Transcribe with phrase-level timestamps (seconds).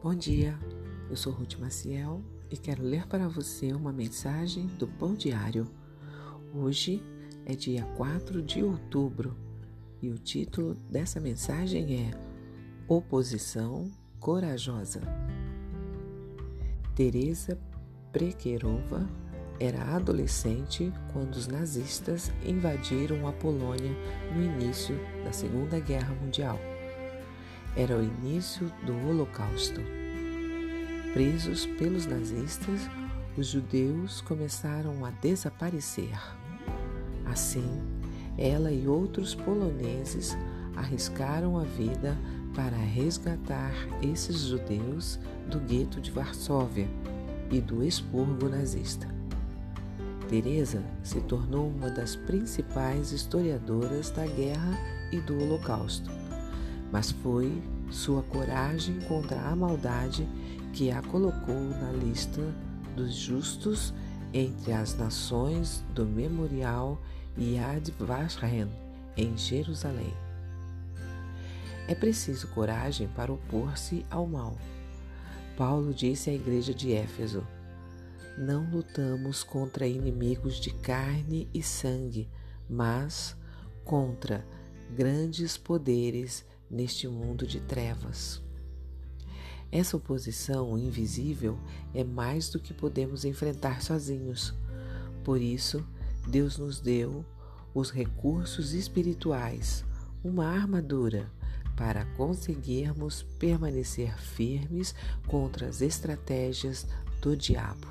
[0.00, 0.56] Bom dia,
[1.10, 5.68] eu sou Ruth Maciel e quero ler para você uma mensagem do Pão Diário.
[6.54, 7.02] Hoje
[7.44, 9.36] é dia 4 de outubro
[10.00, 12.10] e o título dessa mensagem é
[12.86, 15.00] Oposição Corajosa.
[16.94, 17.58] Teresa
[18.12, 19.04] Prekerova
[19.58, 23.90] era adolescente quando os nazistas invadiram a Polônia
[24.32, 26.77] no início da Segunda Guerra Mundial.
[27.76, 29.80] Era o início do Holocausto.
[31.12, 32.88] Presos pelos nazistas,
[33.36, 36.18] os judeus começaram a desaparecer.
[37.24, 37.80] Assim,
[38.36, 40.36] ela e outros poloneses
[40.76, 42.16] arriscaram a vida
[42.54, 43.72] para resgatar
[44.02, 46.88] esses judeus do gueto de Varsóvia
[47.50, 49.08] e do expurgo nazista.
[50.28, 54.78] Teresa se tornou uma das principais historiadoras da guerra
[55.10, 56.10] e do Holocausto,
[56.92, 60.28] mas foi sua coragem contra a maldade
[60.72, 62.42] que a colocou na lista
[62.96, 63.92] dos justos
[64.32, 67.00] entre as nações do Memorial
[67.38, 68.68] Yad Vashem
[69.16, 70.14] em Jerusalém.
[71.86, 74.56] É preciso coragem para opor-se ao mal.
[75.56, 77.42] Paulo disse à igreja de Éfeso:
[78.38, 82.30] não lutamos contra inimigos de carne e sangue,
[82.70, 83.36] mas
[83.84, 84.46] contra
[84.94, 88.42] grandes poderes neste mundo de trevas.
[89.70, 91.58] Essa oposição invisível
[91.92, 94.54] é mais do que podemos enfrentar sozinhos.
[95.22, 95.86] Por isso,
[96.26, 97.24] Deus nos deu
[97.74, 99.84] os recursos espirituais,
[100.24, 101.30] uma armadura,
[101.76, 104.94] para conseguirmos permanecer firmes
[105.28, 106.86] contra as estratégias
[107.20, 107.86] do diabo.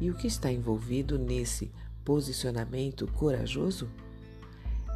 [0.00, 1.72] E o que está envolvido nesse
[2.04, 3.90] posicionamento corajoso?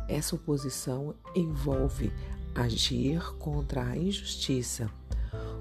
[0.09, 2.13] Essa oposição envolve
[2.55, 4.91] agir contra a injustiça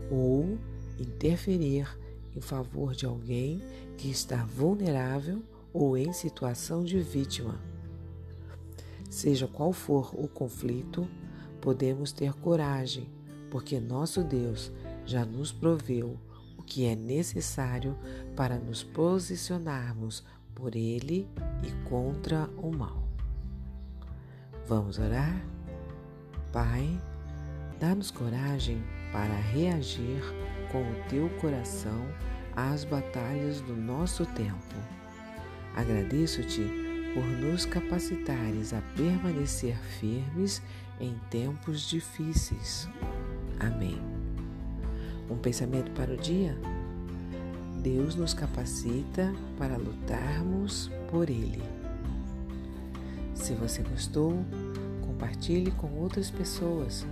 [0.10, 0.58] ou
[1.00, 1.88] interferir
[2.36, 3.62] em favor de alguém
[3.98, 5.42] que está vulnerável
[5.74, 7.60] ou em situação de vítima.
[9.10, 11.08] Seja qual for o conflito,
[11.60, 13.10] podemos ter coragem,
[13.50, 14.72] porque nosso Deus
[15.06, 16.18] já nos proveu
[16.58, 17.98] o que é necessário
[18.36, 20.24] para nos posicionarmos
[20.56, 21.28] por Ele
[21.64, 23.01] e contra o mal.
[24.68, 25.42] Vamos orar?
[26.52, 27.00] Pai,
[27.80, 30.22] dá-nos coragem para reagir
[30.72, 32.08] com o teu coração
[32.56, 34.76] às batalhas do nosso tempo.
[35.76, 36.62] Agradeço-te
[37.14, 40.62] por nos capacitares a permanecer firmes
[41.00, 42.88] em tempos difíceis.
[43.60, 44.00] Amém.
[45.30, 46.58] Um pensamento para o dia?
[47.82, 51.81] Deus nos capacita para lutarmos por Ele.
[53.52, 54.46] Se você gostou,
[55.06, 57.06] compartilhe com outras pessoas,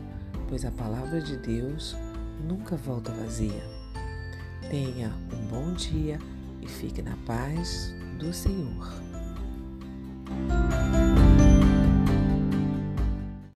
[0.47, 1.97] pois a palavra de Deus
[2.47, 3.61] nunca volta vazia.
[4.69, 6.17] Tenha um bom dia
[6.61, 8.87] e fique na paz do Senhor.